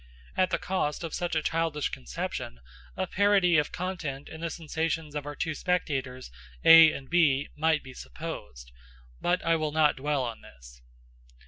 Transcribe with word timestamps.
At 0.35 0.49
the 0.49 0.57
cost 0.57 1.03
of 1.03 1.13
such 1.13 1.35
a 1.35 1.43
childish 1.43 1.89
conception, 1.89 2.59
a 2.97 3.05
parity 3.05 3.57
of 3.59 3.71
content 3.71 4.29
in 4.29 4.41
the 4.41 4.49
sensations 4.49 5.13
of 5.13 5.27
our 5.27 5.35
two 5.35 5.53
spectators 5.53 6.31
A 6.65 6.91
and 6.91 7.07
B 7.07 7.49
might 7.55 7.83
be 7.83 7.93
supposed. 7.93 8.71
But 9.21 9.45
I 9.45 9.55
will 9.57 9.71
not 9.71 9.97
dwell 9.97 10.23
on 10.23 10.41
this. 10.41 10.81